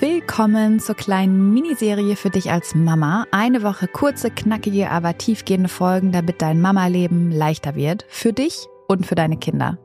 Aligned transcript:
Willkommen 0.00 0.80
zur 0.80 0.94
kleinen 0.94 1.52
Miniserie 1.52 2.16
für 2.16 2.30
dich 2.30 2.50
als 2.50 2.74
Mama. 2.74 3.26
Eine 3.32 3.62
Woche 3.62 3.86
kurze, 3.86 4.30
knackige, 4.30 4.90
aber 4.90 5.18
tiefgehende 5.18 5.68
Folgen, 5.68 6.10
damit 6.10 6.40
dein 6.40 6.58
Mama-Leben 6.58 7.30
leichter 7.30 7.74
wird. 7.74 8.06
Für 8.08 8.32
dich 8.32 8.66
und 8.88 9.04
für 9.04 9.14
deine 9.14 9.36
Kinder. 9.36 9.76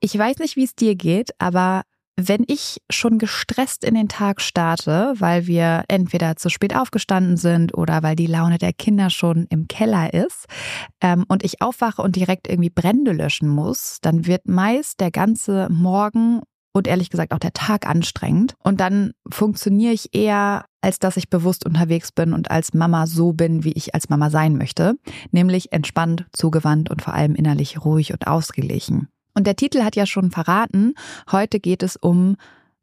Ich 0.00 0.18
weiß 0.18 0.36
nicht, 0.40 0.56
wie 0.56 0.64
es 0.64 0.74
dir 0.74 0.96
geht, 0.96 1.30
aber 1.38 1.84
wenn 2.16 2.44
ich 2.46 2.82
schon 2.90 3.16
gestresst 3.16 3.84
in 3.84 3.94
den 3.94 4.08
Tag 4.08 4.42
starte, 4.42 5.14
weil 5.16 5.46
wir 5.46 5.84
entweder 5.88 6.36
zu 6.36 6.50
spät 6.50 6.76
aufgestanden 6.76 7.38
sind 7.38 7.72
oder 7.72 8.02
weil 8.02 8.16
die 8.16 8.26
Laune 8.26 8.58
der 8.58 8.74
Kinder 8.74 9.08
schon 9.08 9.46
im 9.48 9.66
Keller 9.66 10.12
ist 10.12 10.44
ähm, 11.00 11.24
und 11.26 11.42
ich 11.42 11.62
aufwache 11.62 12.02
und 12.02 12.16
direkt 12.16 12.48
irgendwie 12.48 12.68
Brände 12.68 13.12
löschen 13.12 13.48
muss, 13.48 13.96
dann 14.02 14.26
wird 14.26 14.46
meist 14.46 15.00
der 15.00 15.10
ganze 15.10 15.68
Morgen 15.70 16.42
und 16.72 16.86
ehrlich 16.86 17.10
gesagt 17.10 17.32
auch 17.32 17.38
der 17.38 17.52
Tag 17.52 17.88
anstrengend. 17.88 18.54
Und 18.62 18.80
dann 18.80 19.12
funktioniere 19.28 19.92
ich 19.92 20.14
eher, 20.14 20.64
als 20.80 20.98
dass 20.98 21.16
ich 21.16 21.28
bewusst 21.28 21.66
unterwegs 21.66 22.12
bin 22.12 22.32
und 22.32 22.50
als 22.50 22.74
Mama 22.74 23.06
so 23.06 23.32
bin, 23.32 23.64
wie 23.64 23.72
ich 23.72 23.94
als 23.94 24.08
Mama 24.08 24.30
sein 24.30 24.56
möchte, 24.56 24.94
nämlich 25.30 25.72
entspannt, 25.72 26.26
zugewandt 26.32 26.90
und 26.90 27.02
vor 27.02 27.14
allem 27.14 27.34
innerlich 27.34 27.84
ruhig 27.84 28.12
und 28.12 28.26
ausgeglichen. 28.26 29.08
Und 29.34 29.46
der 29.46 29.56
Titel 29.56 29.82
hat 29.82 29.96
ja 29.96 30.06
schon 30.06 30.30
verraten, 30.30 30.94
heute 31.30 31.60
geht 31.60 31.82
es 31.82 31.96
um 31.96 32.36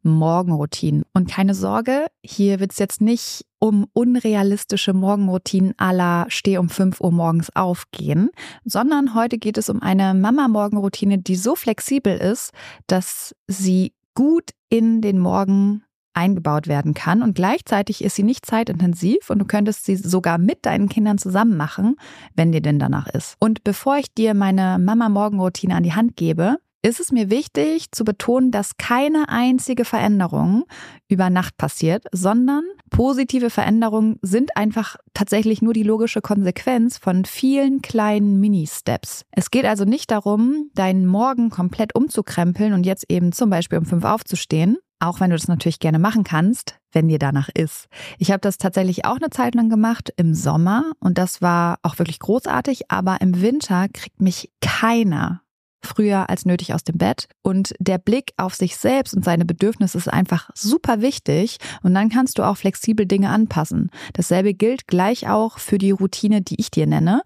Morgenroutinen. 0.08 1.04
Und 1.12 1.30
keine 1.30 1.54
Sorge, 1.54 2.06
hier 2.22 2.60
wird 2.60 2.72
es 2.72 2.78
jetzt 2.78 3.00
nicht 3.00 3.44
um 3.58 3.86
unrealistische 3.92 4.92
Morgenroutinen 4.92 5.74
aller 5.78 6.26
Steh 6.28 6.58
um 6.58 6.68
5 6.68 7.00
Uhr 7.00 7.12
morgens 7.12 7.54
aufgehen, 7.54 8.30
sondern 8.64 9.14
heute 9.14 9.38
geht 9.38 9.58
es 9.58 9.68
um 9.68 9.82
eine 9.82 10.14
Mama-Morgenroutine, 10.14 11.18
die 11.18 11.36
so 11.36 11.56
flexibel 11.56 12.16
ist, 12.16 12.52
dass 12.86 13.34
sie 13.46 13.92
gut 14.14 14.50
in 14.68 15.00
den 15.00 15.18
Morgen 15.18 15.82
eingebaut 16.18 16.66
werden 16.66 16.94
kann 16.94 17.22
und 17.22 17.34
gleichzeitig 17.34 18.02
ist 18.02 18.16
sie 18.16 18.24
nicht 18.24 18.44
zeitintensiv 18.44 19.30
und 19.30 19.38
du 19.38 19.44
könntest 19.44 19.84
sie 19.84 19.94
sogar 19.94 20.38
mit 20.38 20.66
deinen 20.66 20.88
Kindern 20.88 21.16
zusammen 21.16 21.56
machen, 21.56 21.96
wenn 22.34 22.50
dir 22.50 22.60
denn 22.60 22.80
danach 22.80 23.06
ist. 23.06 23.36
Und 23.38 23.62
bevor 23.62 23.98
ich 23.98 24.12
dir 24.12 24.34
meine 24.34 24.78
Mama-Morgenroutine 24.80 25.76
an 25.76 25.84
die 25.84 25.94
Hand 25.94 26.16
gebe, 26.16 26.56
ist 26.82 27.00
es 27.00 27.10
mir 27.10 27.28
wichtig 27.30 27.90
zu 27.92 28.04
betonen, 28.04 28.50
dass 28.50 28.76
keine 28.76 29.28
einzige 29.28 29.84
Veränderung 29.84 30.64
über 31.08 31.28
Nacht 31.28 31.56
passiert, 31.56 32.04
sondern 32.12 32.62
positive 32.90 33.50
Veränderungen 33.50 34.18
sind 34.22 34.56
einfach 34.56 34.96
tatsächlich 35.12 35.60
nur 35.60 35.72
die 35.72 35.82
logische 35.82 36.20
Konsequenz 36.20 36.98
von 36.98 37.24
vielen 37.24 37.82
kleinen 37.82 38.38
Mini-Steps. 38.38 39.24
Es 39.32 39.50
geht 39.50 39.64
also 39.64 39.84
nicht 39.84 40.10
darum, 40.10 40.70
deinen 40.74 41.06
Morgen 41.06 41.50
komplett 41.50 41.94
umzukrempeln 41.94 42.72
und 42.72 42.86
jetzt 42.86 43.04
eben 43.08 43.32
zum 43.32 43.50
Beispiel 43.50 43.78
um 43.78 43.84
fünf 43.84 44.04
aufzustehen, 44.04 44.78
auch 45.00 45.20
wenn 45.20 45.30
du 45.30 45.36
das 45.36 45.48
natürlich 45.48 45.80
gerne 45.80 45.98
machen 45.98 46.24
kannst, 46.24 46.78
wenn 46.92 47.08
dir 47.08 47.18
danach 47.18 47.48
ist. 47.52 47.86
Ich 48.18 48.30
habe 48.30 48.40
das 48.40 48.58
tatsächlich 48.58 49.04
auch 49.04 49.16
eine 49.16 49.30
Zeit 49.30 49.54
lang 49.54 49.68
gemacht 49.68 50.12
im 50.16 50.34
Sommer 50.34 50.92
und 51.00 51.18
das 51.18 51.42
war 51.42 51.78
auch 51.82 51.98
wirklich 51.98 52.20
großartig, 52.20 52.90
aber 52.90 53.20
im 53.20 53.40
Winter 53.40 53.88
kriegt 53.92 54.20
mich 54.20 54.50
keiner 54.60 55.42
früher 55.82 56.28
als 56.28 56.44
nötig 56.44 56.74
aus 56.74 56.84
dem 56.84 56.98
Bett. 56.98 57.28
Und 57.42 57.74
der 57.78 57.98
Blick 57.98 58.32
auf 58.36 58.54
sich 58.54 58.76
selbst 58.76 59.14
und 59.14 59.24
seine 59.24 59.44
Bedürfnisse 59.44 59.98
ist 59.98 60.08
einfach 60.08 60.50
super 60.54 61.00
wichtig. 61.00 61.58
Und 61.82 61.94
dann 61.94 62.08
kannst 62.08 62.38
du 62.38 62.42
auch 62.42 62.56
flexibel 62.56 63.06
Dinge 63.06 63.30
anpassen. 63.30 63.90
Dasselbe 64.12 64.54
gilt 64.54 64.86
gleich 64.86 65.28
auch 65.28 65.58
für 65.58 65.78
die 65.78 65.90
Routine, 65.90 66.42
die 66.42 66.56
ich 66.58 66.70
dir 66.70 66.86
nenne. 66.86 67.22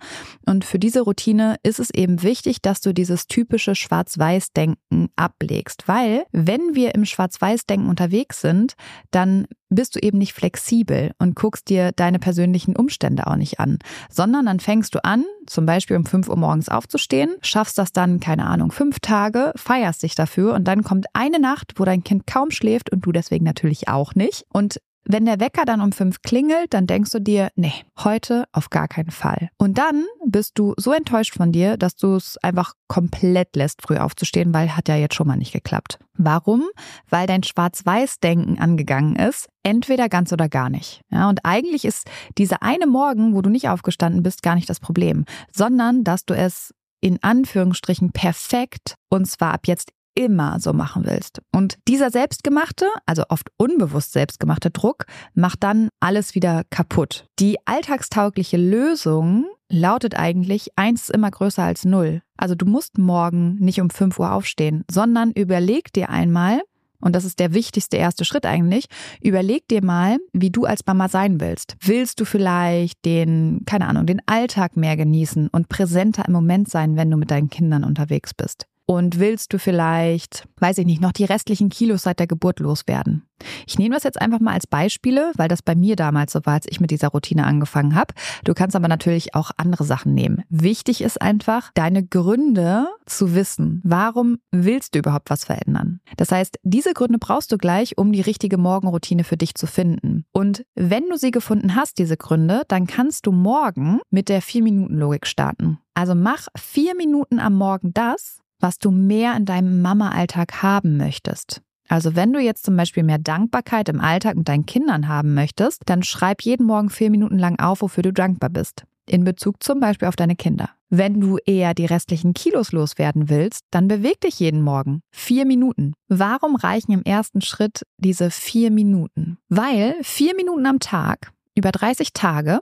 Und 0.47 0.65
für 0.65 0.79
diese 0.79 1.03
Routine 1.03 1.57
ist 1.63 1.81
es 1.81 1.91
eben 1.91 2.23
wichtig, 2.23 2.63
dass 2.63 2.81
du 2.81 2.93
dieses 2.93 3.27
typische 3.27 3.75
Schwarz-Weiß-Denken 3.75 5.09
ablegst. 5.17 5.89
Weil 5.89 6.25
wenn 6.33 6.75
wir 6.75 6.95
im 6.95 7.05
Schwarz-Weiß-Denken 7.05 7.89
unterwegs 7.89 8.41
sind, 8.41 8.75
dann 9.11 9.47
bist 9.75 9.97
du 9.97 10.01
eben 10.01 10.19
nicht 10.19 10.33
flexibel 10.33 11.13
und 11.19 11.35
guckst 11.35 11.69
dir 11.69 11.93
deine 11.93 12.19
persönlichen 12.19 12.77
Umstände 12.77 13.27
auch 13.27 13.37
nicht 13.37 13.61
an, 13.61 13.79
sondern 14.11 14.47
dann 14.47 14.61
fängst 14.61 14.95
du 14.95 15.05
an, 15.05 15.25
zum 15.47 15.67
Beispiel 15.67 15.97
um 15.97 16.07
5 16.07 16.29
Uhr 16.29 16.37
morgens 16.37 16.69
aufzustehen, 16.69 17.35
schaffst 17.43 17.79
das 17.79 17.93
dann, 17.93 18.21
keine 18.21 18.47
Ahnung, 18.47 18.73
fünf 18.73 19.01
Tage, 19.01 19.53
feierst 19.57 20.03
dich 20.03 20.15
dafür 20.15 20.55
und 20.55 20.65
dann 20.65 20.83
kommt 20.83 21.07
eine 21.13 21.39
Nacht, 21.39 21.75
wo 21.77 21.85
dein 21.85 22.05
Kind 22.05 22.27
kaum 22.27 22.51
schläft 22.51 22.91
und 22.91 23.05
du 23.07 23.13
deswegen 23.13 23.45
natürlich 23.45 23.89
auch 23.89 24.15
nicht. 24.15 24.45
Und 24.53 24.81
wenn 25.05 25.25
der 25.25 25.41
Wecker 25.41 25.65
dann 25.65 25.81
um 25.81 25.93
fünf 25.93 26.23
klingelt, 26.23 26.73
dann 26.75 26.87
denkst 26.87 27.11
du 27.11 27.21
dir, 27.21 27.51
nee, 27.57 27.73
heute 28.03 28.45
auf 28.53 28.71
gar 28.71 28.89
keinen 28.89 29.11
Fall. 29.11 29.51
Und 29.59 29.79
dann 29.79 30.05
bist 30.25 30.59
du 30.59 30.75
so 30.77 30.93
enttäuscht 30.93 31.35
von 31.35 31.53
dir, 31.53 31.77
dass 31.77 31.97
du 31.97 32.15
es 32.15 32.39
einfach 32.39 32.75
komplett 32.89 33.57
lässt, 33.57 33.83
früh 33.83 33.97
aufzustehen, 33.97 34.55
weil 34.55 34.77
hat 34.77 34.89
ja 34.89 34.97
jetzt 34.97 35.15
schon 35.15 35.27
mal 35.27 35.37
nicht 35.37 35.53
geklappt. 35.53 35.99
Warum? 36.15 36.65
Weil 37.09 37.27
dein 37.27 37.43
Schwarz-Weiß-Denken 37.43 38.59
angegangen 38.59 39.17
ist, 39.17 39.49
entweder 39.63 40.09
ganz 40.09 40.33
oder 40.33 40.49
gar 40.49 40.71
nicht. 40.71 41.01
Ja, 41.11 41.29
und 41.29 41.45
eigentlich 41.45 41.85
ist 41.85 42.09
dieser 42.39 42.63
eine 42.63 42.87
Morgen, 42.87 43.35
wo 43.35 43.43
du 43.43 43.51
nicht 43.51 43.69
aufgestanden 43.69 44.23
bist, 44.23 44.43
gar 44.43 44.55
nicht 44.55 44.69
das 44.69 44.81
Problem, 44.81 45.25
sondern 45.51 46.05
dass 46.05 46.25
du 46.25 46.35
es 46.35 46.73
in 47.01 47.19
Anführungsstrichen 47.23 48.13
perfekt 48.13 48.95
und 49.09 49.27
zwar 49.27 49.53
ab 49.53 49.63
jetzt 49.67 49.91
immer 50.15 50.61
so 50.61 50.73
machen 50.73 51.05
willst. 51.07 51.41
Und 51.53 51.77
dieser 51.89 52.11
selbstgemachte, 52.11 52.87
also 53.07 53.25
oft 53.29 53.51
unbewusst 53.57 54.13
selbstgemachte 54.13 54.71
Druck 54.71 55.07
macht 55.35 55.63
dann 55.63 55.89
alles 56.01 56.35
wieder 56.35 56.63
kaputt. 56.71 57.27
Die 57.39 57.57
alltagstaugliche 57.67 58.57
Lösung 58.57 59.47
lautet 59.69 60.17
eigentlich, 60.17 60.69
eins 60.77 61.03
ist 61.03 61.11
immer 61.11 61.31
größer 61.31 61.63
als 61.63 61.85
null. 61.85 62.23
Also 62.37 62.55
du 62.55 62.67
musst 62.67 62.99
morgen 62.99 63.57
nicht 63.57 63.81
um 63.81 63.91
5 63.91 64.19
Uhr 64.19 64.33
aufstehen, 64.33 64.85
sondern 64.91 65.33
überleg 65.33 65.93
dir 65.93 66.11
einmal, 66.11 66.61
und 67.01 67.17
das 67.17 67.25
ist 67.25 67.41
der 67.41 67.53
wichtigste 67.53 67.97
erste 67.97 68.25
Schritt 68.25 68.47
eigentlich, 68.47 68.87
überleg 69.21 69.67
dir 69.69 69.85
mal, 69.85 70.19
wie 70.33 70.51
du 70.51 70.65
als 70.65 70.87
Mama 70.87 71.09
sein 71.09 71.41
willst. 71.41 71.77
Willst 71.81 72.21
du 72.21 72.25
vielleicht 72.25 73.05
den, 73.05 73.63
keine 73.67 73.89
Ahnung, 73.89 74.07
den 74.07 74.23
Alltag 74.27 74.77
mehr 74.77 74.97
genießen 74.97 75.49
und 75.49 75.69
präsenter 75.69 76.25
im 76.27 76.33
Moment 76.33 76.69
sein, 76.69 76.97
wenn 76.97 77.11
du 77.11 77.17
mit 77.17 77.31
deinen 77.31 77.51
Kindern 77.51 77.83
unterwegs 77.83 78.35
bist? 78.35 78.67
Und 78.87 79.19
willst 79.19 79.53
du 79.53 79.59
vielleicht, 79.59 80.47
weiß 80.59 80.79
ich 80.79 80.87
nicht, 80.87 81.01
noch 81.01 81.13
die 81.13 81.25
restlichen 81.25 81.69
Kilos 81.69 82.03
seit 82.03 82.19
der 82.19 82.27
Geburt 82.27 82.61
loswerden? 82.61 83.27
Ich 83.67 83.79
nehme 83.79 83.95
das 83.95 84.05
jetzt 84.05 84.21
einfach 84.21 84.41
mal 84.41 84.53
als 84.53 84.67
Beispiele, 84.67 85.33
weil 85.37 85.49
das 85.49 85.63
bei 85.63 85.75
mir 85.75 85.97
damals 85.97 86.33
so 86.33 86.41
war, 86.45 86.55
als 86.55 86.67
ich 86.69 86.81
mit 86.81 86.91
dieser 86.91 87.09
Routine 87.09 87.45
angefangen 87.45 87.95
habe. 87.95 88.15
Du 88.45 88.55
kannst 88.55 88.77
aber 88.77 88.89
natürlich 88.89 89.35
auch 89.35 89.51
andere 89.57 89.85
Sachen 89.85 90.15
nehmen. 90.15 90.45
Wichtig 90.49 91.03
ist 91.03 91.21
einfach, 91.21 91.71
deine 91.75 92.05
Gründe 92.05 92.87
zu 93.07 93.35
wissen. 93.35 93.81
Warum 93.85 94.39
willst 94.51 94.95
du 94.95 95.01
überhaupt 95.01 95.31
was 95.31 95.45
verändern? 95.45 96.01
Das 96.17 96.33
heißt, 96.33 96.59
diese 96.63 96.93
Gründe 96.93 97.19
brauchst 97.19 97.53
du 97.53 97.59
gleich, 97.59 97.99
um 97.99 98.13
die 98.13 98.21
richtige 98.21 98.59
Morgenroutine 98.59 99.25
für 99.25 99.37
dich 99.37 99.55
zu 99.55 99.67
finden. 99.67 100.25
Und 100.33 100.65
wenn 100.75 101.09
du 101.09 101.17
sie 101.17 101.31
gefunden 101.31 101.75
hast, 101.75 101.99
diese 101.99 102.17
Gründe, 102.17 102.63
dann 102.69 102.87
kannst 102.87 103.27
du 103.27 103.33
morgen 103.33 104.01
mit 104.11 104.29
der 104.29 104.43
4-Minuten-Logik 104.43 105.27
starten. 105.27 105.79
Also 105.95 106.15
mach 106.15 106.49
vier 106.57 106.95
Minuten 106.97 107.39
am 107.39 107.55
Morgen 107.55 107.93
das, 107.93 108.42
was 108.63 108.79
du 108.79 108.91
mehr 108.91 109.37
in 109.37 109.45
deinem 109.45 109.83
Mama-Alltag 109.83 110.63
haben 110.63 110.97
möchtest. 110.97 111.61
Also 111.89 112.17
wenn 112.17 112.33
du 112.33 112.41
jetzt 112.41 112.65
zum 112.65 112.77
Beispiel 112.77 113.03
mehr 113.03 113.19
Dankbarkeit 113.19 113.89
im 113.89 114.01
Alltag 114.01 114.37
mit 114.37 114.49
deinen 114.49 114.65
Kindern 114.65 115.09
haben 115.09 115.35
möchtest, 115.35 115.83
dann 115.87 116.03
schreib 116.03 116.43
jeden 116.43 116.65
Morgen 116.65 116.89
vier 116.89 117.11
Minuten 117.11 117.39
lang 117.39 117.59
auf, 117.59 117.83
wofür 117.83 118.03
du 118.03 118.13
dankbar 118.13 118.51
bist. 118.51 118.85
In 119.07 119.25
Bezug 119.25 119.63
zum 119.63 119.81
Beispiel 119.81 120.09
auf 120.09 120.17
deine 120.17 120.37
Kinder. 120.37 120.71
Wenn 120.89 121.21
du 121.21 121.39
eher 121.45 121.75
die 121.75 121.87
restlichen 121.87 122.35
Kilos 122.35 122.73
loswerden 122.73 123.29
willst, 123.29 123.65
dann 123.71 123.89
beweg 123.89 124.21
dich 124.21 124.39
jeden 124.39 124.63
Morgen. 124.63 125.03
Vier 125.11 125.45
Minuten. 125.45 125.95
Warum 126.09 126.55
reichen 126.55 126.93
im 126.93 127.03
ersten 127.03 127.41
Schritt 127.41 127.83
diese 127.99 128.31
vier 128.31 128.71
Minuten? 128.71 129.39
Weil 129.49 129.97
vier 130.03 130.37
Minuten 130.37 130.67
am 130.67 130.79
Tag 130.79 131.33
über 131.55 131.73
30 131.73 132.13
Tage 132.13 132.61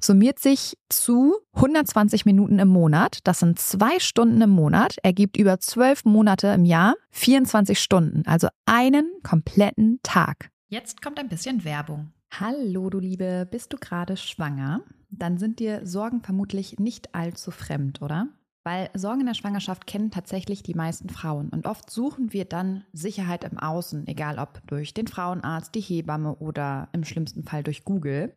summiert 0.00 0.38
sich 0.38 0.76
zu 0.88 1.34
120 1.54 2.26
Minuten 2.26 2.58
im 2.58 2.68
Monat. 2.68 3.18
Das 3.24 3.40
sind 3.40 3.58
zwei 3.58 3.98
Stunden 3.98 4.40
im 4.40 4.50
Monat, 4.50 4.96
ergibt 5.02 5.36
über 5.36 5.58
zwölf 5.60 6.04
Monate 6.04 6.48
im 6.48 6.64
Jahr 6.64 6.94
24 7.10 7.78
Stunden, 7.78 8.22
also 8.26 8.48
einen 8.66 9.10
kompletten 9.22 10.00
Tag. 10.02 10.50
Jetzt 10.68 11.02
kommt 11.02 11.18
ein 11.18 11.28
bisschen 11.28 11.64
Werbung. 11.64 12.12
Hallo, 12.32 12.90
du 12.90 13.00
Liebe, 13.00 13.46
bist 13.50 13.72
du 13.72 13.76
gerade 13.76 14.16
schwanger? 14.16 14.82
Dann 15.10 15.38
sind 15.38 15.58
dir 15.58 15.84
Sorgen 15.84 16.20
vermutlich 16.22 16.78
nicht 16.78 17.14
allzu 17.14 17.50
fremd, 17.50 18.00
oder? 18.02 18.28
Weil 18.62 18.90
Sorgen 18.94 19.20
in 19.20 19.26
der 19.26 19.34
Schwangerschaft 19.34 19.86
kennen 19.86 20.10
tatsächlich 20.10 20.62
die 20.62 20.74
meisten 20.74 21.08
Frauen 21.08 21.48
und 21.48 21.66
oft 21.66 21.90
suchen 21.90 22.32
wir 22.32 22.44
dann 22.44 22.84
Sicherheit 22.92 23.44
im 23.44 23.58
Außen, 23.58 24.06
egal 24.06 24.38
ob 24.38 24.60
durch 24.66 24.92
den 24.92 25.06
Frauenarzt, 25.06 25.74
die 25.74 25.80
Hebamme 25.80 26.36
oder 26.36 26.88
im 26.92 27.04
schlimmsten 27.04 27.42
Fall 27.42 27.62
durch 27.62 27.84
Google. 27.84 28.36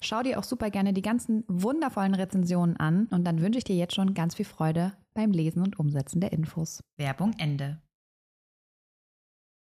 Schau 0.03 0.23
dir 0.23 0.39
auch 0.39 0.43
super 0.43 0.71
gerne 0.71 0.93
die 0.93 1.03
ganzen 1.03 1.43
wundervollen 1.47 2.15
Rezensionen 2.15 2.75
an 2.77 3.07
und 3.11 3.23
dann 3.23 3.41
wünsche 3.41 3.59
ich 3.59 3.63
dir 3.63 3.75
jetzt 3.75 3.93
schon 3.93 4.13
ganz 4.15 4.35
viel 4.35 4.45
Freude 4.45 4.93
beim 5.13 5.31
Lesen 5.31 5.61
und 5.61 5.79
Umsetzen 5.79 6.19
der 6.19 6.33
Infos. 6.33 6.83
Werbung 6.97 7.33
Ende. 7.37 7.79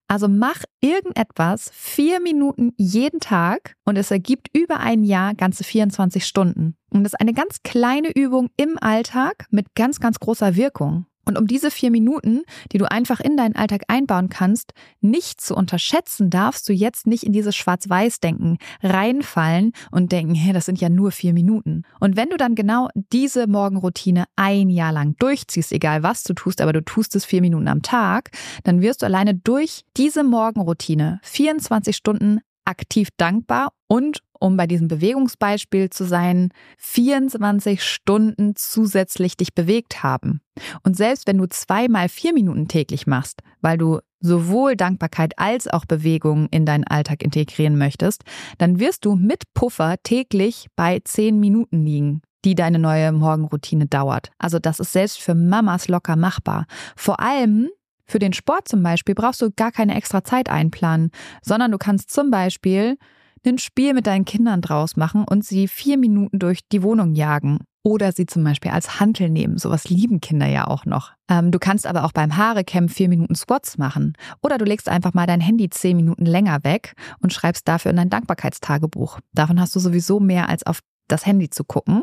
Also 0.08 0.28
mach 0.28 0.62
irgendetwas 0.80 1.70
vier 1.72 2.20
Minuten 2.20 2.72
jeden 2.76 3.20
Tag 3.20 3.76
und 3.84 3.96
es 3.96 4.10
ergibt 4.10 4.48
über 4.56 4.78
ein 4.78 5.02
Jahr 5.02 5.34
ganze 5.34 5.64
24 5.64 6.24
Stunden. 6.24 6.76
Und 6.90 7.04
das 7.04 7.12
ist 7.12 7.20
eine 7.20 7.32
ganz 7.32 7.62
kleine 7.62 8.10
Übung 8.14 8.50
im 8.56 8.78
Alltag 8.80 9.46
mit 9.50 9.74
ganz, 9.74 9.98
ganz 9.98 10.20
großer 10.20 10.54
Wirkung. 10.54 11.06
Und 11.26 11.36
um 11.36 11.46
diese 11.46 11.70
vier 11.70 11.90
Minuten, 11.90 12.42
die 12.72 12.78
du 12.78 12.90
einfach 12.90 13.20
in 13.20 13.36
deinen 13.36 13.56
Alltag 13.56 13.82
einbauen 13.88 14.28
kannst, 14.28 14.72
nicht 15.00 15.40
zu 15.40 15.54
unterschätzen, 15.54 16.30
darfst 16.30 16.68
du 16.68 16.72
jetzt 16.72 17.06
nicht 17.06 17.24
in 17.24 17.32
dieses 17.32 17.56
Schwarz-Weiß-Denken 17.56 18.58
reinfallen 18.82 19.72
und 19.90 20.12
denken, 20.12 20.34
hey, 20.34 20.52
das 20.52 20.66
sind 20.66 20.80
ja 20.80 20.88
nur 20.88 21.10
vier 21.10 21.32
Minuten. 21.32 21.82
Und 21.98 22.16
wenn 22.16 22.30
du 22.30 22.36
dann 22.36 22.54
genau 22.54 22.88
diese 23.12 23.48
Morgenroutine 23.48 24.24
ein 24.36 24.70
Jahr 24.70 24.92
lang 24.92 25.16
durchziehst, 25.18 25.72
egal 25.72 26.02
was 26.04 26.22
du 26.22 26.32
tust, 26.32 26.60
aber 26.60 26.72
du 26.72 26.82
tust 26.82 27.16
es 27.16 27.24
vier 27.24 27.40
Minuten 27.40 27.68
am 27.68 27.82
Tag, 27.82 28.30
dann 28.62 28.80
wirst 28.80 29.02
du 29.02 29.06
alleine 29.06 29.34
durch 29.34 29.82
diese 29.96 30.22
Morgenroutine 30.22 31.18
24 31.22 31.96
Stunden 31.96 32.40
aktiv 32.64 33.08
dankbar 33.16 33.72
und 33.88 34.18
um 34.40 34.56
bei 34.56 34.66
diesem 34.66 34.88
Bewegungsbeispiel 34.88 35.90
zu 35.90 36.04
sein, 36.04 36.50
24 36.78 37.82
Stunden 37.82 38.54
zusätzlich 38.56 39.36
dich 39.36 39.54
bewegt 39.54 40.02
haben. 40.02 40.40
Und 40.82 40.96
selbst 40.96 41.26
wenn 41.26 41.38
du 41.38 41.46
zweimal 41.48 42.08
vier 42.08 42.32
Minuten 42.32 42.68
täglich 42.68 43.06
machst, 43.06 43.42
weil 43.60 43.78
du 43.78 44.00
sowohl 44.20 44.76
Dankbarkeit 44.76 45.38
als 45.38 45.68
auch 45.68 45.84
Bewegung 45.84 46.48
in 46.50 46.66
deinen 46.66 46.84
Alltag 46.84 47.22
integrieren 47.22 47.76
möchtest, 47.76 48.22
dann 48.58 48.80
wirst 48.80 49.04
du 49.04 49.14
mit 49.14 49.42
Puffer 49.54 49.96
täglich 50.02 50.66
bei 50.76 51.00
zehn 51.04 51.38
Minuten 51.38 51.84
liegen 51.84 52.22
die 52.46 52.54
deine 52.54 52.78
neue 52.78 53.10
Morgenroutine 53.10 53.86
dauert. 53.86 54.30
Also 54.38 54.60
das 54.60 54.78
ist 54.78 54.92
selbst 54.92 55.20
für 55.20 55.34
Mamas 55.34 55.88
locker 55.88 56.14
machbar. 56.14 56.66
Vor 56.94 57.18
allem 57.18 57.68
für 58.06 58.20
den 58.20 58.32
Sport 58.32 58.68
zum 58.68 58.84
Beispiel 58.84 59.16
brauchst 59.16 59.42
du 59.42 59.50
gar 59.50 59.72
keine 59.72 59.96
extra 59.96 60.22
Zeit 60.22 60.48
einplanen, 60.48 61.10
sondern 61.42 61.72
du 61.72 61.78
kannst 61.78 62.10
zum 62.10 62.30
Beispiel 62.30 62.98
ein 63.46 63.58
Spiel 63.58 63.94
mit 63.94 64.06
deinen 64.06 64.24
Kindern 64.24 64.60
draus 64.60 64.96
machen 64.96 65.24
und 65.24 65.44
sie 65.44 65.68
vier 65.68 65.98
Minuten 65.98 66.38
durch 66.38 66.60
die 66.70 66.82
Wohnung 66.82 67.14
jagen. 67.14 67.60
Oder 67.82 68.10
sie 68.10 68.26
zum 68.26 68.42
Beispiel 68.42 68.72
als 68.72 68.98
Hantel 68.98 69.30
nehmen. 69.30 69.58
Sowas 69.58 69.88
lieben 69.88 70.20
Kinder 70.20 70.48
ja 70.48 70.66
auch 70.66 70.86
noch. 70.86 71.12
Ähm, 71.30 71.52
du 71.52 71.60
kannst 71.60 71.86
aber 71.86 72.02
auch 72.04 72.10
beim 72.10 72.36
Haarecamp 72.36 72.90
vier 72.90 73.08
Minuten 73.08 73.36
Squats 73.36 73.78
machen. 73.78 74.14
Oder 74.42 74.58
du 74.58 74.64
legst 74.64 74.88
einfach 74.88 75.14
mal 75.14 75.28
dein 75.28 75.40
Handy 75.40 75.70
zehn 75.70 75.96
Minuten 75.96 76.26
länger 76.26 76.64
weg 76.64 76.94
und 77.20 77.32
schreibst 77.32 77.68
dafür 77.68 77.92
in 77.92 77.96
dein 77.96 78.10
Dankbarkeitstagebuch. 78.10 79.20
Davon 79.34 79.60
hast 79.60 79.76
du 79.76 79.78
sowieso 79.78 80.18
mehr 80.18 80.48
als 80.48 80.66
auf 80.66 80.80
das 81.06 81.26
Handy 81.26 81.48
zu 81.48 81.62
gucken. 81.62 82.02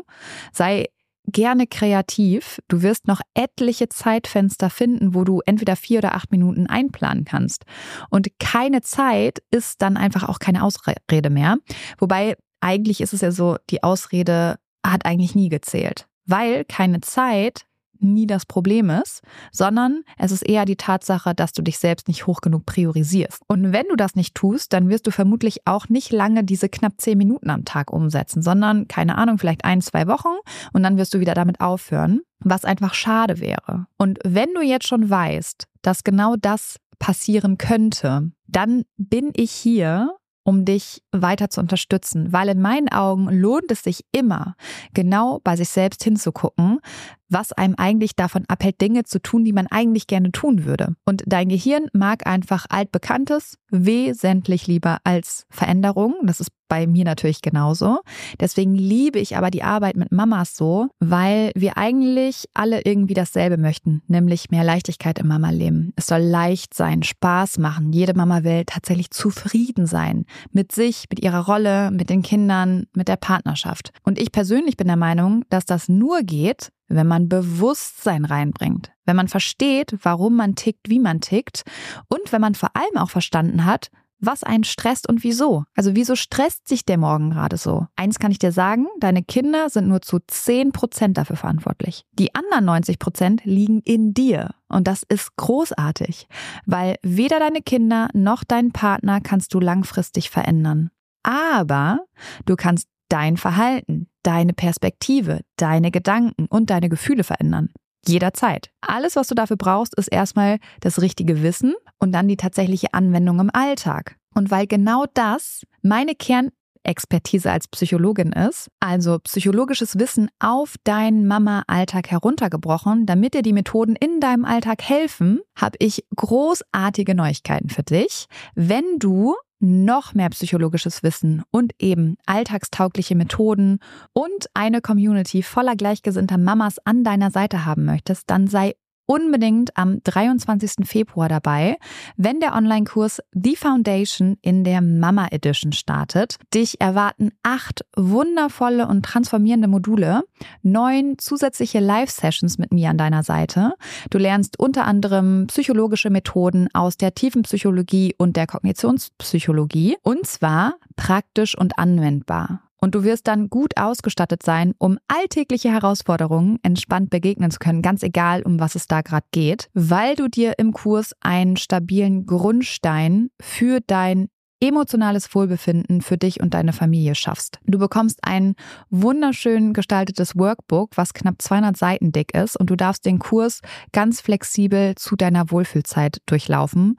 Sei 0.52 0.86
gerne 1.26 1.66
kreativ. 1.66 2.60
Du 2.68 2.82
wirst 2.82 3.06
noch 3.06 3.20
etliche 3.34 3.88
Zeitfenster 3.88 4.70
finden, 4.70 5.14
wo 5.14 5.24
du 5.24 5.40
entweder 5.46 5.76
vier 5.76 5.98
oder 5.98 6.14
acht 6.14 6.30
Minuten 6.30 6.66
einplanen 6.66 7.24
kannst. 7.24 7.64
Und 8.10 8.28
keine 8.38 8.82
Zeit 8.82 9.42
ist 9.50 9.82
dann 9.82 9.96
einfach 9.96 10.28
auch 10.28 10.38
keine 10.38 10.62
Ausrede 10.62 11.30
mehr. 11.30 11.56
Wobei 11.98 12.36
eigentlich 12.60 13.00
ist 13.00 13.12
es 13.12 13.20
ja 13.20 13.30
so, 13.30 13.56
die 13.70 13.82
Ausrede 13.82 14.56
hat 14.84 15.06
eigentlich 15.06 15.34
nie 15.34 15.48
gezählt. 15.48 16.06
Weil 16.26 16.64
keine 16.64 17.00
Zeit 17.00 17.66
nie 18.04 18.26
das 18.26 18.46
Problem 18.46 18.90
ist, 18.90 19.22
sondern 19.50 20.02
es 20.18 20.32
ist 20.32 20.42
eher 20.42 20.64
die 20.64 20.76
Tatsache, 20.76 21.34
dass 21.34 21.52
du 21.52 21.62
dich 21.62 21.78
selbst 21.78 22.08
nicht 22.08 22.26
hoch 22.26 22.40
genug 22.40 22.66
priorisierst. 22.66 23.42
Und 23.48 23.72
wenn 23.72 23.86
du 23.88 23.96
das 23.96 24.14
nicht 24.14 24.34
tust, 24.34 24.72
dann 24.72 24.88
wirst 24.88 25.06
du 25.06 25.10
vermutlich 25.10 25.66
auch 25.66 25.88
nicht 25.88 26.12
lange 26.12 26.44
diese 26.44 26.68
knapp 26.68 26.94
zehn 26.98 27.18
Minuten 27.18 27.50
am 27.50 27.64
Tag 27.64 27.92
umsetzen, 27.92 28.42
sondern 28.42 28.88
keine 28.88 29.16
Ahnung, 29.18 29.38
vielleicht 29.38 29.64
ein, 29.64 29.80
zwei 29.80 30.06
Wochen 30.06 30.34
und 30.72 30.82
dann 30.82 30.98
wirst 30.98 31.14
du 31.14 31.20
wieder 31.20 31.34
damit 31.34 31.60
aufhören, 31.60 32.20
was 32.40 32.64
einfach 32.64 32.94
schade 32.94 33.40
wäre. 33.40 33.86
Und 33.96 34.18
wenn 34.24 34.52
du 34.54 34.62
jetzt 34.62 34.86
schon 34.86 35.08
weißt, 35.08 35.66
dass 35.82 36.04
genau 36.04 36.36
das 36.36 36.78
passieren 36.98 37.58
könnte, 37.58 38.30
dann 38.46 38.84
bin 38.96 39.30
ich 39.34 39.50
hier 39.50 40.10
um 40.44 40.64
dich 40.64 41.02
weiter 41.10 41.50
zu 41.50 41.60
unterstützen, 41.60 42.32
weil 42.32 42.48
in 42.50 42.60
meinen 42.60 42.88
Augen 42.90 43.28
lohnt 43.28 43.70
es 43.70 43.82
sich 43.82 44.04
immer, 44.12 44.54
genau 44.92 45.40
bei 45.42 45.56
sich 45.56 45.70
selbst 45.70 46.04
hinzugucken, 46.04 46.80
was 47.28 47.52
einem 47.52 47.74
eigentlich 47.76 48.14
davon 48.14 48.44
abhält, 48.48 48.80
Dinge 48.80 49.04
zu 49.04 49.20
tun, 49.20 49.44
die 49.44 49.52
man 49.52 49.66
eigentlich 49.66 50.06
gerne 50.06 50.30
tun 50.30 50.64
würde. 50.64 50.94
Und 51.04 51.24
dein 51.26 51.48
Gehirn 51.48 51.88
mag 51.92 52.26
einfach 52.26 52.66
altbekanntes 52.68 53.58
wesentlich 53.70 54.66
lieber 54.66 54.98
als 55.04 55.46
Veränderung. 55.50 56.14
Das 56.22 56.40
ist 56.40 56.50
bei 56.74 56.88
mir 56.88 57.04
natürlich 57.04 57.40
genauso. 57.40 58.00
Deswegen 58.40 58.74
liebe 58.74 59.20
ich 59.20 59.36
aber 59.36 59.52
die 59.52 59.62
Arbeit 59.62 59.94
mit 59.96 60.10
Mamas 60.10 60.56
so, 60.56 60.88
weil 60.98 61.52
wir 61.54 61.78
eigentlich 61.78 62.46
alle 62.52 62.80
irgendwie 62.84 63.14
dasselbe 63.14 63.58
möchten, 63.58 64.02
nämlich 64.08 64.50
mehr 64.50 64.64
Leichtigkeit 64.64 65.20
im 65.20 65.28
Mama-Leben. 65.28 65.92
Es 65.94 66.08
soll 66.08 66.22
leicht 66.22 66.74
sein, 66.74 67.04
Spaß 67.04 67.58
machen. 67.58 67.92
Jede 67.92 68.14
Mama 68.14 68.42
will 68.42 68.64
tatsächlich 68.66 69.12
zufrieden 69.12 69.86
sein 69.86 70.24
mit 70.50 70.72
sich, 70.72 71.04
mit 71.10 71.22
ihrer 71.22 71.46
Rolle, 71.46 71.92
mit 71.92 72.10
den 72.10 72.22
Kindern, 72.22 72.86
mit 72.92 73.06
der 73.06 73.18
Partnerschaft. 73.18 73.92
Und 74.02 74.18
ich 74.18 74.32
persönlich 74.32 74.76
bin 74.76 74.88
der 74.88 74.96
Meinung, 74.96 75.44
dass 75.50 75.66
das 75.66 75.88
nur 75.88 76.22
geht, 76.22 76.72
wenn 76.88 77.06
man 77.06 77.28
Bewusstsein 77.28 78.24
reinbringt, 78.24 78.90
wenn 79.04 79.16
man 79.16 79.28
versteht, 79.28 79.94
warum 80.02 80.34
man 80.34 80.56
tickt, 80.56 80.90
wie 80.90 80.98
man 80.98 81.20
tickt 81.20 81.62
und 82.08 82.32
wenn 82.32 82.40
man 82.40 82.56
vor 82.56 82.70
allem 82.74 82.96
auch 82.96 83.10
verstanden 83.10 83.64
hat, 83.64 83.90
was 84.18 84.42
einen 84.42 84.64
stresst 84.64 85.08
und 85.08 85.22
wieso. 85.22 85.64
Also 85.74 85.94
wieso 85.94 86.16
stresst 86.16 86.68
sich 86.68 86.84
der 86.84 86.98
Morgen 86.98 87.30
gerade 87.30 87.56
so? 87.56 87.86
Eins 87.96 88.18
kann 88.18 88.30
ich 88.30 88.38
dir 88.38 88.52
sagen, 88.52 88.86
deine 89.00 89.22
Kinder 89.22 89.68
sind 89.70 89.88
nur 89.88 90.02
zu 90.02 90.18
10 90.26 90.72
Prozent 90.72 91.18
dafür 91.18 91.36
verantwortlich. 91.36 92.04
Die 92.12 92.34
anderen 92.34 92.64
90 92.64 92.98
Prozent 92.98 93.44
liegen 93.44 93.80
in 93.80 94.14
dir. 94.14 94.54
Und 94.68 94.88
das 94.88 95.02
ist 95.08 95.36
großartig, 95.36 96.26
weil 96.66 96.96
weder 97.02 97.38
deine 97.38 97.60
Kinder 97.60 98.08
noch 98.12 98.44
deinen 98.44 98.72
Partner 98.72 99.20
kannst 99.20 99.54
du 99.54 99.60
langfristig 99.60 100.30
verändern. 100.30 100.90
Aber 101.22 102.00
du 102.44 102.56
kannst 102.56 102.88
dein 103.08 103.36
Verhalten, 103.36 104.08
deine 104.22 104.52
Perspektive, 104.52 105.40
deine 105.56 105.90
Gedanken 105.90 106.46
und 106.46 106.70
deine 106.70 106.88
Gefühle 106.88 107.24
verändern. 107.24 107.70
Jederzeit. 108.08 108.70
Alles, 108.80 109.16
was 109.16 109.28
du 109.28 109.34
dafür 109.34 109.56
brauchst, 109.56 109.94
ist 109.96 110.08
erstmal 110.08 110.58
das 110.80 111.00
richtige 111.00 111.42
Wissen 111.42 111.74
und 111.98 112.12
dann 112.12 112.28
die 112.28 112.36
tatsächliche 112.36 112.92
Anwendung 112.92 113.40
im 113.40 113.50
Alltag. 113.52 114.16
Und 114.34 114.50
weil 114.50 114.66
genau 114.66 115.04
das 115.14 115.62
meine 115.82 116.14
Kernexpertise 116.14 117.50
als 117.50 117.68
Psychologin 117.68 118.32
ist, 118.32 118.68
also 118.80 119.18
psychologisches 119.20 119.98
Wissen 119.98 120.28
auf 120.40 120.74
deinen 120.84 121.26
Mama-Alltag 121.26 122.10
heruntergebrochen, 122.10 123.06
damit 123.06 123.34
dir 123.34 123.42
die 123.42 123.52
Methoden 123.52 123.96
in 123.96 124.20
deinem 124.20 124.44
Alltag 124.44 124.82
helfen, 124.82 125.40
habe 125.56 125.76
ich 125.78 126.04
großartige 126.16 127.14
Neuigkeiten 127.14 127.68
für 127.68 127.84
dich. 127.84 128.26
Wenn 128.54 128.98
du 128.98 129.34
noch 129.60 130.14
mehr 130.14 130.28
psychologisches 130.30 131.02
Wissen 131.02 131.42
und 131.50 131.72
eben 131.78 132.16
alltagstaugliche 132.26 133.14
Methoden 133.14 133.78
und 134.12 134.46
eine 134.54 134.80
Community 134.80 135.42
voller 135.42 135.76
gleichgesinnter 135.76 136.38
Mamas 136.38 136.78
an 136.84 137.04
deiner 137.04 137.30
Seite 137.30 137.64
haben 137.64 137.84
möchtest, 137.84 138.30
dann 138.30 138.46
sei 138.46 138.74
unbedingt 139.06 139.76
am 139.76 140.02
23. 140.02 140.86
Februar 140.86 141.28
dabei, 141.28 141.76
wenn 142.16 142.40
der 142.40 142.54
Online-Kurs 142.54 143.20
The 143.32 143.56
Foundation 143.56 144.36
in 144.42 144.64
der 144.64 144.80
Mama 144.80 145.28
Edition 145.30 145.72
startet. 145.72 146.36
Dich 146.52 146.80
erwarten 146.80 147.30
acht 147.42 147.84
wundervolle 147.96 148.88
und 148.88 149.04
transformierende 149.04 149.68
Module, 149.68 150.22
neun 150.62 151.18
zusätzliche 151.18 151.80
Live-Sessions 151.80 152.58
mit 152.58 152.72
mir 152.72 152.90
an 152.90 152.98
deiner 152.98 153.22
Seite. 153.22 153.74
Du 154.10 154.18
lernst 154.18 154.58
unter 154.58 154.84
anderem 154.84 155.46
psychologische 155.48 156.10
Methoden 156.10 156.68
aus 156.72 156.96
der 156.96 157.14
tiefen 157.14 157.42
Psychologie 157.42 158.14
und 158.18 158.36
der 158.36 158.46
Kognitionspsychologie 158.46 159.96
und 160.02 160.26
zwar 160.26 160.74
praktisch 160.96 161.56
und 161.56 161.78
anwendbar. 161.78 162.63
Und 162.84 162.94
du 162.94 163.02
wirst 163.02 163.28
dann 163.28 163.48
gut 163.48 163.78
ausgestattet 163.78 164.42
sein, 164.42 164.74
um 164.76 164.98
alltägliche 165.08 165.72
Herausforderungen 165.72 166.58
entspannt 166.62 167.08
begegnen 167.08 167.50
zu 167.50 167.58
können, 167.58 167.80
ganz 167.80 168.02
egal, 168.02 168.42
um 168.42 168.60
was 168.60 168.74
es 168.74 168.86
da 168.86 169.00
gerade 169.00 169.26
geht, 169.32 169.70
weil 169.72 170.16
du 170.16 170.28
dir 170.28 170.58
im 170.58 170.74
Kurs 170.74 171.14
einen 171.20 171.56
stabilen 171.56 172.26
Grundstein 172.26 173.30
für 173.40 173.80
dein 173.80 174.28
emotionales 174.60 175.34
Wohlbefinden 175.34 176.00
für 176.00 176.16
dich 176.16 176.40
und 176.40 176.54
deine 176.54 176.72
Familie 176.72 177.14
schaffst. 177.14 177.58
Du 177.64 177.78
bekommst 177.78 178.20
ein 178.22 178.54
wunderschön 178.90 179.72
gestaltetes 179.72 180.36
Workbook, 180.36 180.96
was 180.96 181.14
knapp 181.14 181.40
200 181.40 181.76
Seiten 181.76 182.12
dick 182.12 182.34
ist 182.34 182.56
und 182.56 182.70
du 182.70 182.76
darfst 182.76 183.04
den 183.04 183.18
Kurs 183.18 183.60
ganz 183.92 184.20
flexibel 184.20 184.94
zu 184.96 185.16
deiner 185.16 185.50
Wohlfühlzeit 185.50 186.18
durchlaufen. 186.26 186.96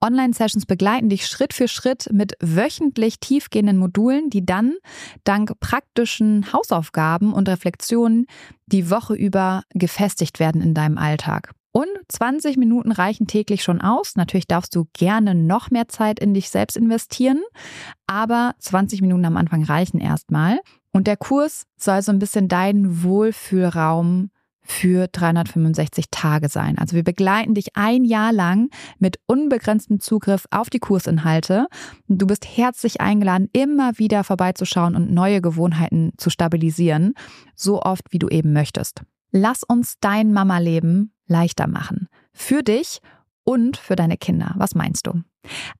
Online-Sessions 0.00 0.66
begleiten 0.66 1.08
dich 1.08 1.26
Schritt 1.26 1.52
für 1.52 1.68
Schritt 1.68 2.08
mit 2.12 2.34
wöchentlich 2.40 3.20
tiefgehenden 3.20 3.76
Modulen, 3.76 4.30
die 4.30 4.44
dann 4.44 4.74
dank 5.24 5.52
praktischen 5.60 6.52
Hausaufgaben 6.52 7.32
und 7.32 7.48
Reflexionen 7.48 8.26
die 8.66 8.90
Woche 8.90 9.14
über 9.14 9.62
gefestigt 9.70 10.40
werden 10.40 10.62
in 10.62 10.74
deinem 10.74 10.98
Alltag. 10.98 11.52
Und 11.76 11.88
20 12.08 12.56
Minuten 12.56 12.92
reichen 12.92 13.26
täglich 13.26 13.64
schon 13.64 13.80
aus. 13.80 14.14
Natürlich 14.14 14.46
darfst 14.46 14.76
du 14.76 14.86
gerne 14.92 15.34
noch 15.34 15.72
mehr 15.72 15.88
Zeit 15.88 16.20
in 16.20 16.32
dich 16.32 16.48
selbst 16.48 16.76
investieren, 16.76 17.42
aber 18.06 18.54
20 18.60 19.00
Minuten 19.00 19.24
am 19.24 19.36
Anfang 19.36 19.64
reichen 19.64 19.98
erstmal. 19.98 20.60
Und 20.92 21.08
der 21.08 21.16
Kurs 21.16 21.66
soll 21.76 22.00
so 22.02 22.12
ein 22.12 22.20
bisschen 22.20 22.46
dein 22.46 23.02
Wohlfühlraum 23.02 24.30
für 24.60 25.08
365 25.08 26.06
Tage 26.12 26.48
sein. 26.48 26.78
Also 26.78 26.94
wir 26.94 27.02
begleiten 27.02 27.54
dich 27.54 27.74
ein 27.74 28.04
Jahr 28.04 28.32
lang 28.32 28.70
mit 29.00 29.18
unbegrenztem 29.26 29.98
Zugriff 29.98 30.46
auf 30.52 30.70
die 30.70 30.78
Kursinhalte. 30.78 31.66
Du 32.06 32.28
bist 32.28 32.46
herzlich 32.56 33.00
eingeladen, 33.00 33.48
immer 33.52 33.98
wieder 33.98 34.22
vorbeizuschauen 34.22 34.94
und 34.94 35.12
neue 35.12 35.40
Gewohnheiten 35.40 36.12
zu 36.18 36.30
stabilisieren, 36.30 37.14
so 37.56 37.82
oft 37.82 38.12
wie 38.12 38.20
du 38.20 38.28
eben 38.28 38.52
möchtest. 38.52 39.02
Lass 39.36 39.64
uns 39.64 39.96
dein 39.98 40.32
Mama-Leben 40.32 41.12
leichter 41.26 41.66
machen. 41.66 42.06
Für 42.32 42.62
dich 42.62 43.00
und 43.42 43.76
für 43.76 43.96
deine 43.96 44.16
Kinder. 44.16 44.54
Was 44.58 44.76
meinst 44.76 45.08
du? 45.08 45.24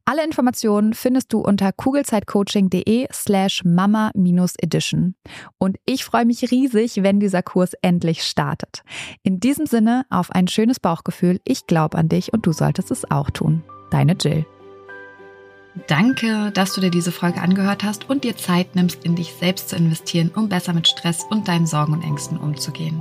Alle 0.05 0.25
Informationen 0.25 0.93
findest 0.93 1.33
du 1.33 1.39
unter 1.39 1.71
kugelzeitcoaching.de 1.71 3.07
slash 3.13 3.63
mama-edition. 3.65 5.15
Und 5.57 5.77
ich 5.87 6.05
freue 6.05 6.25
mich 6.25 6.51
riesig, 6.51 7.05
wenn 7.05 7.21
dieser 7.21 7.45
Kurs 7.45 7.75
endlich 7.81 8.25
startet. 8.25 8.83
In 9.23 9.39
diesem 9.39 9.67
Sinne 9.67 10.05
auf 10.11 10.33
ein 10.33 10.49
schönes 10.49 10.81
Bauchgefühl. 10.81 11.41
Ich 11.45 11.69
glaube 11.69 11.97
an 11.97 12.09
dich 12.09 12.33
und 12.33 12.47
du 12.47 12.53
solltest 12.53 12.91
es 12.91 13.09
auch 13.09 13.31
tun. 13.31 13.63
Deine 13.93 14.15
Jill. 14.15 14.45
Danke, 15.87 16.51
dass 16.51 16.75
du 16.75 16.81
dir 16.81 16.91
diese 16.91 17.13
Folge 17.13 17.41
angehört 17.41 17.85
hast 17.85 18.11
und 18.11 18.25
dir 18.25 18.37
Zeit 18.37 18.75
nimmst, 18.75 19.05
in 19.05 19.15
dich 19.15 19.33
selbst 19.39 19.69
zu 19.69 19.77
investieren, 19.77 20.33
um 20.35 20.49
besser 20.49 20.73
mit 20.73 20.89
Stress 20.89 21.25
und 21.31 21.47
deinen 21.47 21.69
Sorgen 21.69 21.93
und 21.93 22.03
Ängsten 22.03 22.37
umzugehen. 22.37 23.01